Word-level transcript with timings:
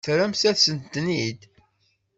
Terramt-asent-ten-id. 0.05 1.39